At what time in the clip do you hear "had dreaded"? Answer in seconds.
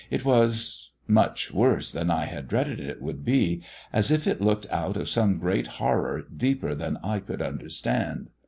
2.25-2.79